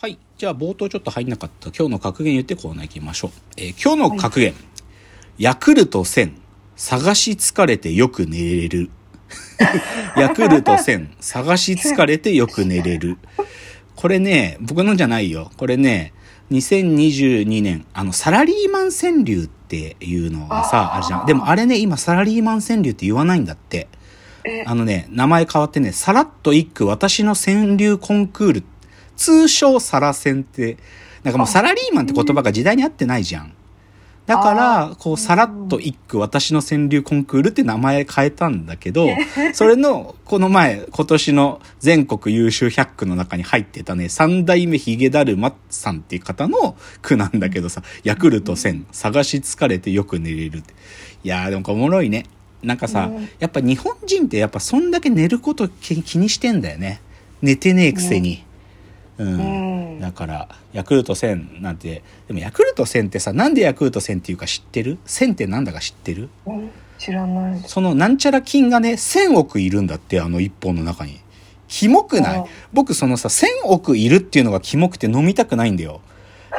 [0.00, 0.18] はい。
[0.38, 3.30] じゃあ冒頭ちょっと入んなかった今日の格言言ってコーナー行きましょう。
[3.58, 4.54] えー今日の格言。
[5.36, 6.32] ヤクルト1000。
[6.74, 8.88] 探し疲れてよく寝れる。
[10.16, 11.08] ヤクルト1000。
[11.20, 13.18] 探し疲れてよく寝れる。
[13.94, 15.52] これね、僕のじゃないよ。
[15.58, 16.14] これね、
[16.50, 21.26] 2022年、あの、サラリーマン川柳っていうのがさ、あるじゃん。
[21.26, 23.86] でもあれね、今サラリーマン川柳って言わないんだって。
[24.64, 28.64] あのね、名前変わってね、さらっと一句私の川柳コンクール、
[29.20, 30.78] 通称サラセンって、
[31.24, 33.52] なんかもうサラリーマンって言葉が時代に合ってないじゃん。
[34.24, 39.08] だから、こう、さらっと一句私の川柳コンクールって名前変えたんだけど、
[39.52, 50.72] それの、この前、今年の全国優秀100句の中に入ってたね、三代目ヒゲダルマさんっていう方の句なんだけどさ、ヤクルト1000、探し疲れてよく寝れるって。
[51.24, 52.24] いやー、でもこれおもろいね。
[52.62, 57.02] なんかさ、やっぱ日本人ってやっぱそんだけ寝ること気気にしてんだよね。
[57.42, 58.44] 寝てねえくせに。
[59.20, 59.94] うん。
[59.94, 66.30] うんだから、ヤクルト1000なんて、でもヤクルト1000ってさ、なんでヤクルト1000っていうか知ってる ?1000 ってなんだか知ってる？
[66.46, 67.60] うん知らない。
[67.66, 71.20] そのなんちゃら菌がね、1000億いるんだって、あの一本の中に。
[71.68, 72.38] キモくない？
[72.38, 76.00] うん僕そのさ、1000億いるっていうのがキモくて飲みたくないんだよ。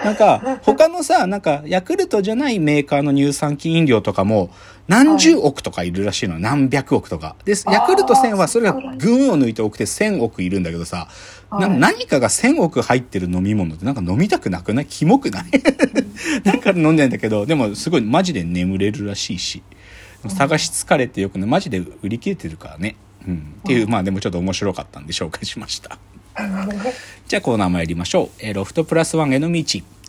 [0.03, 4.49] なんか、他のさ、なんか、ヤクルトじゃないメーカーの乳酸菌飲料とかも、
[4.87, 6.39] 何十億とかいるらしいの。
[6.39, 7.35] 何百億とか。
[7.45, 11.07] で、ヤクルト1000はそれが群を抜いて多くて1000億いるんだけどさ、
[11.51, 14.85] なはい何かが1000億入ってる飲み物ってなんか飲みたくなくない？
[14.85, 15.43] キモくない？
[16.43, 19.61] だから飲んでんだけど、でもすごいマジで眠れるらしいし、
[20.27, 22.95] 探し疲れてよくね、マジで売り切れてるからね。
[23.27, 23.53] うん。
[23.59, 25.97] っていう、まあでもちょっと面白かったんで紹介しました。
[27.27, 28.29] じゃあコーナー参りましょう。
[28.39, 29.63] えーロフトプラスワンへの道。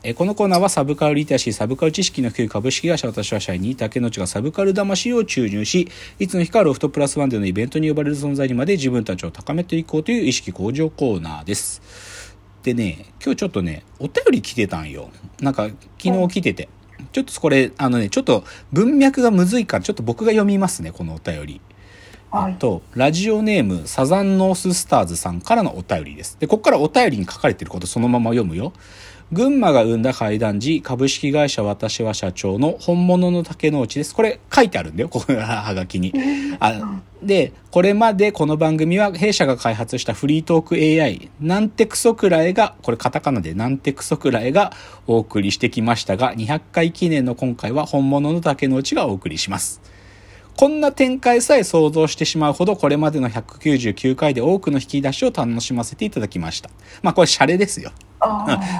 [0.04, 5.88] えーこのコーナーはサブカルリテラシー、サブカル知識の低い株式会社私は社員に竹之内がサブカル魂を注入し、
[6.18, 11.80] いつの日かロフトプラスワンでのイベントに呼ばれる存在にまで自分たちを高めていこうという意識向上コーナーです。
[12.62, 15.10] でね、今日ちょっとね、お便り来てたんよ。
[15.40, 15.68] なんか
[16.02, 16.68] 昨日来てて。
[17.12, 21.60] ちょっとこれ、あのね、ちょっと文脈がむずいから、ちょっと僕が読みますね、このお便り。
[22.32, 22.54] はい。
[22.54, 26.38] と、ラジオネーム、サザンノーススターズさんからのお便りです。
[26.40, 28.72] で、ここからお便りに書かれてることそのまま読むよ。
[29.32, 34.14] 群馬が生んだ怪談時、株式会社私は社長の本物の竹之内です。
[34.14, 36.14] これ書いてあるんだよ、ここのはがきに。
[36.58, 44.72] あで、これまでこの番組は弊社が開発したフリートーク AI、なんてクソくらいが、これカタカナでなんてクソくらいが
[45.06, 49.82] お送りしてきましたが、200回記念の今回は本物の竹之内がお送りします。
[50.56, 56.70] こんな展開さえ想像してしまうほど、これまでの199回で多くの引き出しを楽しませていただきました。
[57.02, 57.90] まあこれシャレですよ。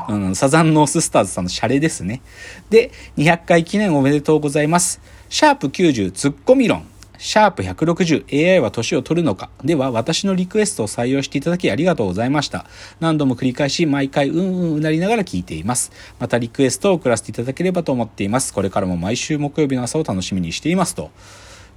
[0.09, 2.23] うん、サザンノーススターズさんのシャレですね。
[2.71, 5.01] で、200回記念おめでとうございます。
[5.29, 6.87] シャープ90ツッコミ論。
[7.23, 12.67] シャープ 160AI は年を取るのかでは私のリクエストを採用していただきありがとうございました。
[12.99, 15.93] 何度も繰り返し毎回うんうんうなりながら聞いています。
[16.19, 18.53] またリクエストを送らせていただければと思っています。
[18.53, 21.13] これからも毎週木曜日の朝を楽しみにしていますと。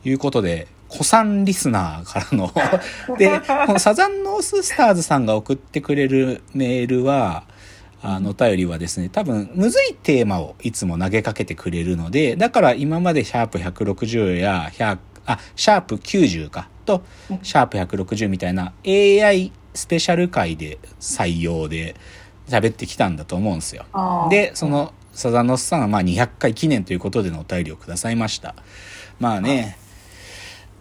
[0.05, 2.53] いうことで、古参リスナーからの
[3.17, 7.43] で、このサザンノーススターズさんが送ってくれるメールは、
[8.01, 17.03] あの、お便りはですね、多分、むずいテーマをいつも投げかけてくれるので、だから今までシャープ160や100、あ、シャープ90か、と、
[17.41, 21.95] シャープ160みたいな AI スペシャル回で採用で
[22.47, 23.85] 喋ってきたんだと思うんですよ。
[24.29, 28.53] で、その、サザンノスさんはまあ200回記念ということでのお便りをくださいました。
[29.19, 29.77] まあね、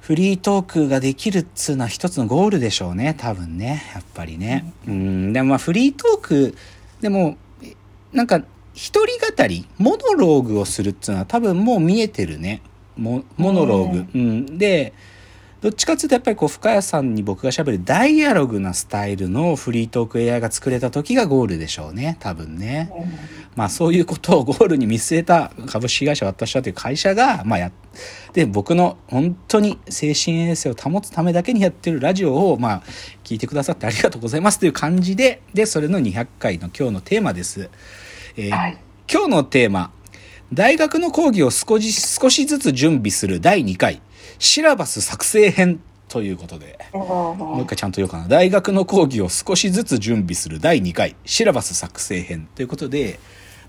[0.05, 4.71] フリートークができるっつうのは一つのゴールでしょうね、多分ね、やっぱりね。
[4.87, 6.55] うん、でもまあフリートーク、
[7.01, 7.39] でも、
[8.13, 8.43] なんか、
[8.75, 12.61] 一人語り、モノローグをするっつうのは多分もう見えてるね。
[12.99, 14.07] モモノローグ。
[14.15, 14.59] うん。
[14.59, 14.93] で、
[15.65, 22.19] どっちかっていうとやっぱりこう深谷さんに僕が喋るダイアログなスタイルのフリートーク AI が作れた時がゴールでしょうね。
[22.21, 22.93] 多分ね。
[23.57, 27.73] まあそういうことをゴールに見据えた株式会社私はという会社がまあや
[28.35, 32.83] で僕の本当に精神衛生を保つためだけにやってるラジオをまあ
[33.23, 37.71] 聞いてくださってありがとうございますという感じででそれの200回の今日のテーマです、
[38.37, 38.77] えーはい。
[39.11, 39.93] 今日のテーマ。
[40.53, 44.03] 大学の講義を少し少しずつ準備する第2回
[44.39, 48.29] シラバス作成編ということでもう一回ちゃんと言おうかな。
[48.29, 53.19] 大学の講義を少しずつ準備する第2回シラバス作成編ということで、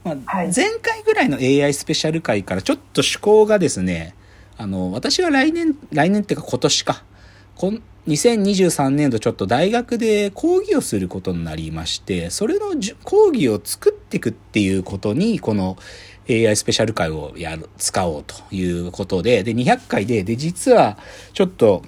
[0.03, 0.51] まあはい。
[0.55, 4.15] 前回ぐらいの AI スペシャル回からちょっと趣向がですね
[4.57, 7.03] あの私は来年来年っていうか今年か。
[7.55, 12.67] こん2023年度ちょっと大学で講義をすることになりましてそれの
[13.03, 15.75] 講義を作っていくっていうことにこの
[16.29, 20.97] AI スペシャル回をやる使おうということでで200回でで実は
[21.33, 21.83] ちょっと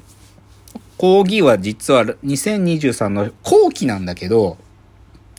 [0.98, 4.58] 講義は実は2023の後期なんだけど、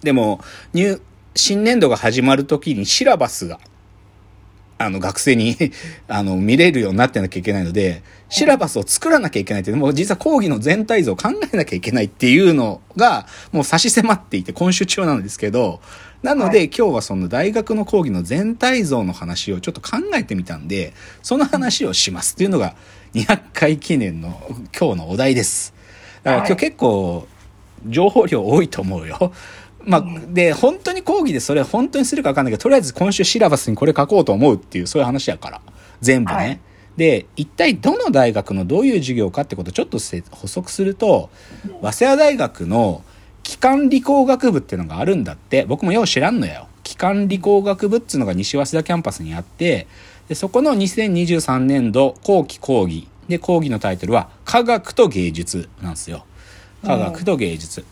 [0.03, 0.41] でも、
[1.35, 3.59] 新年度が始まるときにシラバスが、
[4.79, 5.57] あの、学生に
[6.09, 15.81] あの、見れるようになってなきゃいけないので、シラバスを作らなきゃいけないって、もう実は講義の全体像を考えなきゃいけないっていうのが、もう差し迫っていて、今週中なんですけど、
[16.23, 20.93] なので、今日はその大学の講義の全体像の話をちょっと考えてみたんで、
[21.23, 22.75] その話をしますっていうのが
[23.15, 24.41] 200回記念の
[24.79, 25.75] 今日のお題です。
[26.23, 27.29] だから今日結構
[27.87, 29.33] 情報量多いと思うよ。
[29.85, 35.61] まあ、で、本当に講義でそれ本当にするか分かんないけど、とりあえず今週シラバスにこれ書こうと思うっていう、そういう話やから。
[36.01, 36.37] 全部ね。
[36.37, 36.61] はい
[36.99, 41.31] で、一体どの大学のどういう授業かってことをちょっとせ補足すると、
[41.81, 43.05] 早稲田大学の
[43.45, 46.67] 機関理工学部っていうのがあるんだって、僕もよう知らんのよ。
[46.83, 49.87] 機関理工学部っていうのが西早稲田キャンパスにあって、
[50.29, 53.07] でそこの2023年度後期講義。
[53.29, 56.25] で、講義のタイトルは科学と芸術なんですよ。
[56.85, 57.85] 科学と芸術。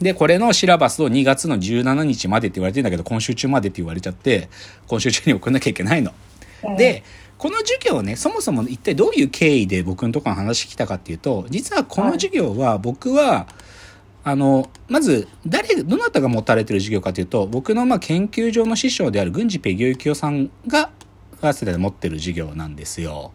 [0.00, 4.48] で、これのシラバスを2月の17日までって言われてんだけど、今週中までって言われちゃって、
[4.86, 6.12] 今週中に送んなきゃいけないの。
[6.76, 7.02] で、
[7.38, 13.46] この授業ね、そもそも一体どういう経緯で僕のところの話来たかっていうと、実はこの授業は僕は、
[14.24, 20.90] あの、まず、誰、どなたが持たれてる授業かというと、僕のまあ研究所の師匠である郡司ペギョユキオさんが、
[21.40, 23.32] 早稲田で持ってる授業なんですよ。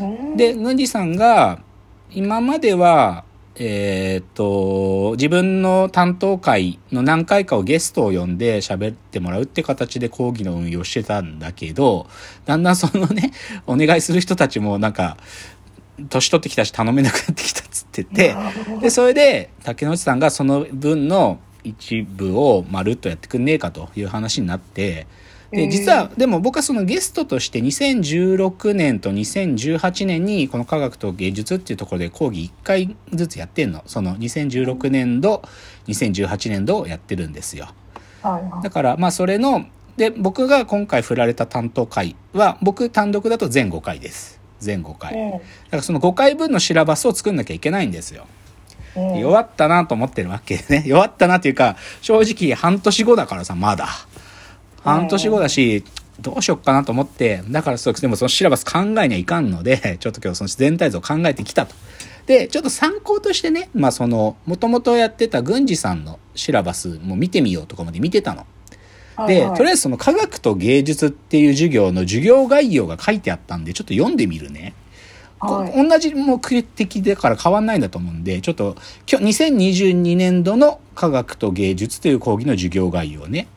[0.00, 1.62] うんで、郡司さんが、
[2.10, 3.24] 今までは、
[3.56, 12.06] えーっと、自分の担当会の何回かをゲストを呼んで喋ってもらうって形で講義の運用してたんだけど、
[12.46, 13.32] だんだんそのね、
[13.66, 15.18] お願いする人たちもなんか、
[16.08, 18.34] 年取ってきたし頼めなくなってきたっつってて、
[18.80, 25.06] で、それで、竹野内さんがその分の一部をまるっとやってくんねえかという話になって、
[25.52, 33.82] で、えー実は、でも僕はそのゲストとして2016年と2018年にこの科学と芸術っていうところで講義1回ずつやってんの。
[33.86, 35.42] その2016年度、
[35.88, 37.68] 2018年度をやってるんですよ。
[38.62, 39.66] だから、まあそれの、
[39.96, 44.40] で、僕が今回振られた担当回は、僕単独だと全5回です。
[44.58, 45.12] 全5回。
[45.12, 48.24] だからその5回分のシラバスを作んなきゃいけないんですよ。
[48.24, 50.84] うん弱ったなと思ってるわけでね。
[50.88, 53.88] 弱ったなっていうか、正直半年後だからさ、まだ。
[54.84, 55.84] 半年後だし、
[56.20, 61.74] どうしよっかなと思って、だからそう、でもそのシラバス考えにはいかんので、 ちょっと今日その全体像を考えてきたと。
[62.26, 68.46] で、ちょっと参考としてね、まあその、もともとやってた郡司さんのシラバスも見てみようとかまで見てたの。
[69.26, 74.74] で、とりあえずその科学と芸術っていう授業の授業概要が書いてあったんで、ちょっと読んでみるね。
[75.38, 78.76] こはい同じ目的だから変わんないんだと思うんで、ちょっと
[79.10, 83.48] 今日2022年度の科学と芸術という講義の授業概要ね。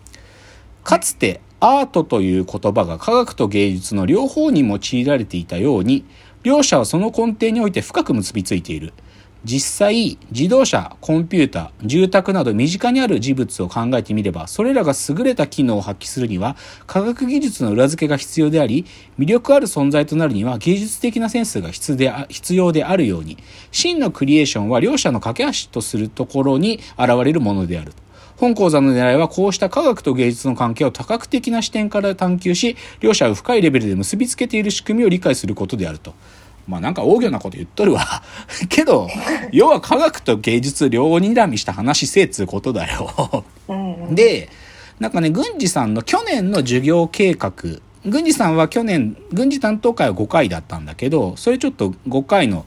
[0.86, 6.06] かつてアートという言葉が科学と芸術の両方に用いられていたように、
[6.44, 8.94] 両者はその根底において深く結びついている。
[9.44, 16.56] 実際、自動車、コンピューター、住宅など身近にある事物を考えてみれば、それらが優れた機能を発揮するには、
[16.86, 18.86] 科学技術の裏付けが必要であり、
[19.18, 23.38] 魅力ある存在となるには芸術的なセンスが必であ必要であるように、
[23.72, 27.94] 真のクリエーションは両者の架け橋とするところに現れるものである。
[28.38, 36.14] 本講座の狙いはこうした科学と芸術の関係を多角的な視点から探求し、両者を深いレベルで結びつけている仕組みを理解することであると。
[36.68, 38.24] まあなんか大行なこと言っとるわ。
[38.70, 39.08] けど、
[39.52, 43.46] 要は科学と芸術両睨みした話せえっつうことだよ。
[43.68, 44.50] うんで、
[45.00, 47.52] なんかね、郡司さんの去年の授業計画、
[48.06, 52.66] 郡司さんは去年、郡司担当会は5回だったんだけど、それちょっと5回の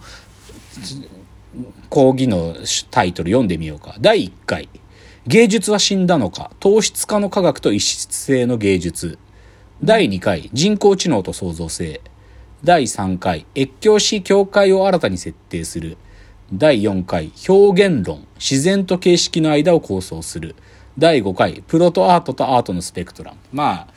[1.88, 2.54] 講義の
[2.90, 3.96] タイトル読んでみようか。
[4.00, 4.68] 第1回、
[5.28, 9.18] 芸術は死んだのか、糖質化の科学と異質性の芸術。
[9.84, 12.00] 第2回、人工知能と創造性。
[12.64, 15.98] 第3回、越境し境界を新たに設定する。
[16.50, 20.54] 第4回、表現論、自然と形式の間を構想する。
[20.96, 23.36] 第5回、プロとアートとアートのスペクトラム。
[23.52, 23.88] まあ、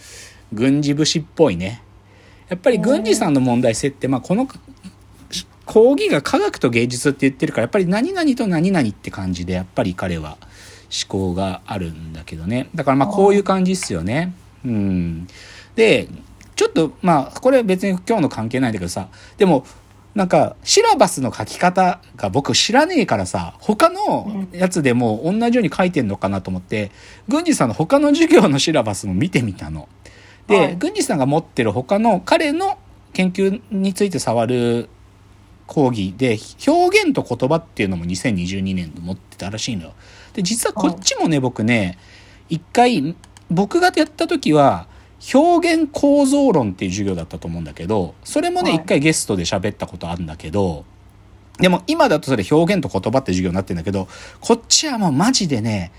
[0.52, 1.82] 軍事武士っぽいね。
[2.50, 4.50] やっぱり軍事さんの問題性って、まあこの
[5.66, 10.40] 講義が科学と芸術って言ってるから、やっぱり何々と何々って感じで、やっぱり彼は思
[11.08, 12.70] 考があるんだけどね。
[12.76, 14.34] だからまあこういう感じっすよね。
[14.66, 15.28] うん。
[15.76, 16.08] で、
[16.56, 19.08] ちょっとまあ、これは別に今日の関係ないんだけどさ、
[19.38, 19.66] でも、
[20.14, 26.92] なんか、シラバスの書き方が僕知らねえからさ、他のやつでも同じように書いてんのかなと思って、
[27.30, 29.88] 郡司さんの他の授業のシラバスも見てみたの。
[30.48, 32.78] で、はい郡司さんが持ってる他の彼の
[33.14, 34.90] 研究について触る
[35.72, 36.38] 講義で、
[36.68, 39.94] 表現と言葉っていうのも2022年で持ってたらしいのよ。
[40.34, 41.98] で、実はこっちもね、僕ね、
[42.50, 43.16] 一回、
[43.50, 44.88] 僕がやった時は、
[45.34, 50.84] 表現構造論っていう授業だったと思うんだけど、それもね、はい一回ゲストで喋ったことあるんだけど、
[51.58, 54.10] でも今だとそれ表現と言葉って授業になってるんだけど、
[54.42, 55.94] こっちはもうマジでね、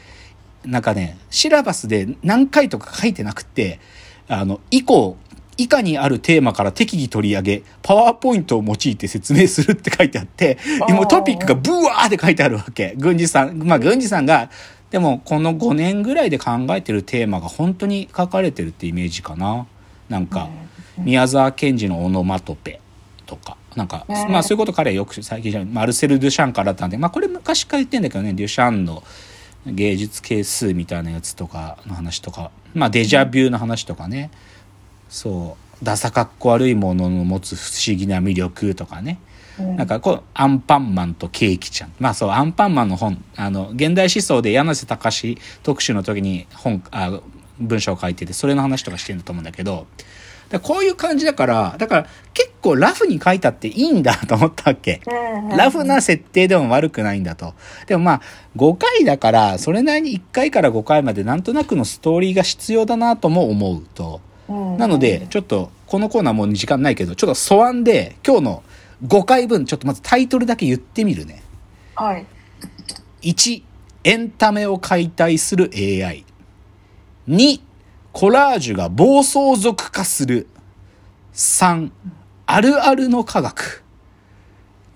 [0.67, 3.81] なんかね、シラバスで何回とか書いてなくて、
[4.29, 5.17] あの、以降、
[5.57, 12.95] 以下にあるテーマから適宜取り上げ、パワーポイントを用いて説明するって書いてあって、あー今トピックがブワーって書いてあるわけ。
[12.99, 14.51] 軍事さん、まあ軍事さんが、
[14.91, 19.67] でもこの5年ぐらいで考えてるテーマが本当に書かれてるってイメージかな。
[20.09, 20.51] なんか、
[20.99, 22.81] 宮沢賢治のオノマトペ
[23.27, 29.03] とか、なんか、ねまあそういうこと彼はよく最近じゃマルセル・デュシャンからだったんで、まあこれ昔から言ってんだけどね、デュシャンの
[29.67, 34.31] 芸術係数みたいなやつとかの話とか、まあデジャビューの話とかね、
[35.13, 39.19] そう、ダサかっこ悪いものの持つ不思議な魅力とかね、
[39.61, 41.93] うんなんかこう、アンパンマンとケーキちゃん。
[42.01, 47.21] まあそう、アンパンマンの本、あの、現代思想で柳瀬隆特集の時に本、あ
[47.61, 49.87] 文章を書いてて、それの話とかしてると思うんだけど、
[50.49, 55.03] だこういう感じだから、だから結構ラフに書いたっていいんだと思ったわけ。
[55.57, 57.55] ラフな設定でも悪くないんだと。
[57.87, 58.21] でもまあ、
[58.57, 64.21] 5回だから、それなりに1回から5回までなんとなくのストーリーが必要だなとも思うと。
[64.53, 68.63] うんなので、ちょっと、このコーナーもう時間ないけど、ちょっと素案で、今日の
[69.07, 71.43] 5回分、ちょっとまずタイトルだけ言ってみるね。
[71.95, 72.27] はい。
[73.23, 73.63] 1、
[74.05, 76.25] エンタメを解体する AI。
[77.29, 77.61] 2、
[78.13, 80.47] コラージュが暴走族化する。
[81.35, 81.91] 3、
[82.47, 83.85] あるあるの科学。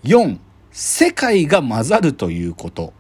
[0.04, 0.38] 4、
[0.72, 2.92] 世界が混ざるということ。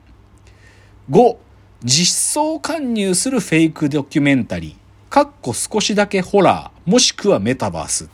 [1.10, 1.36] 5、
[1.84, 4.85] 実装勧入するフェイクドキュメンタリー。
[5.16, 8.10] かっこ少しだけホラー、もしくはメタバース。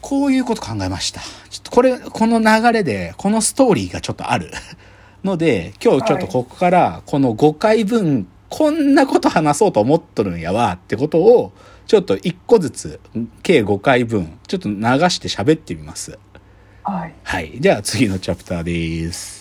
[0.00, 1.20] こういうこと考えました。
[1.48, 4.50] ちょっとこれ、この流れで、このストーリーがちょっとある。
[5.22, 11.52] ので、今日ちょっとここから、この5回分、こんなこと話そうと思っとるんやわ、ってことを、
[11.86, 13.00] ちょっと1個ずつ、
[13.44, 16.18] 計5回分、ちょっと流して喋ってみます。
[16.82, 17.14] はい。
[17.22, 17.58] はい。
[17.60, 19.37] じゃあ次のチャプターです。